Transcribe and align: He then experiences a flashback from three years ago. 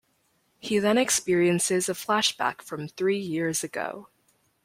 He 0.57 0.79
then 0.79 0.97
experiences 0.97 1.87
a 1.87 1.93
flashback 1.93 2.63
from 2.63 2.87
three 2.87 3.19
years 3.19 3.63
ago. 3.63 4.09